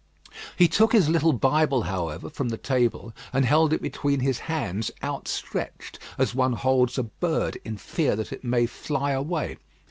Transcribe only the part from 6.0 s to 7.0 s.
as one holds